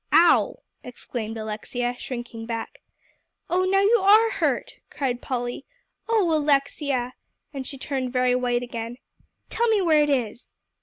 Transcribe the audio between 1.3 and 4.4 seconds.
Alexia, shrinking back. "Oh, now you are